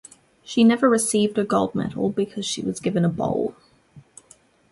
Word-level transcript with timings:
She 0.43 0.63
never 0.63 0.89
received 0.89 1.37
a 1.37 1.43
gold 1.43 1.75
medal 1.75 2.09
because 2.09 2.43
she 2.43 2.63
was 2.63 2.79
given 2.79 3.05
a 3.05 3.07
bowl. 3.07 3.53